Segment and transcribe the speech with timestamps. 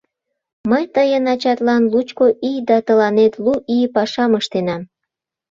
[0.69, 4.81] —Мый тыйын ачатлан лучко ий да тыланет лу ий пашам ыштенам.